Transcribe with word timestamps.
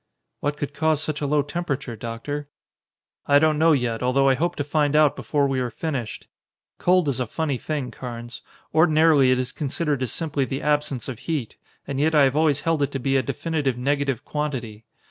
"What 0.39 0.57
could 0.57 0.73
cause 0.73 0.99
such 0.99 1.21
a 1.21 1.27
low 1.27 1.43
temperature, 1.43 1.95
Doctor?" 1.95 2.47
"I 3.27 3.37
don't 3.37 3.59
know 3.59 3.71
yet, 3.73 4.01
although 4.01 4.29
I 4.29 4.33
hope 4.33 4.55
to 4.55 4.63
find 4.63 4.95
out 4.95 5.15
before 5.15 5.47
we 5.47 5.59
are 5.59 5.69
finished. 5.69 6.25
Cold 6.79 7.07
is 7.07 7.19
a 7.19 7.27
funny 7.27 7.59
thing, 7.59 7.91
Carnes. 7.91 8.41
Ordinarily 8.73 9.29
it 9.29 9.37
is 9.37 9.51
considered 9.51 10.01
as 10.01 10.11
simply 10.11 10.43
the 10.43 10.63
absence 10.63 11.07
of 11.07 11.19
heat; 11.19 11.55
and 11.85 11.99
yet 11.99 12.15
I 12.15 12.23
have 12.23 12.35
always 12.35 12.61
held 12.61 12.81
it 12.81 12.91
to 12.93 12.99
be 12.99 13.15
a 13.15 13.21
definite 13.21 13.77
negative 13.77 14.25
quantity. 14.25 14.85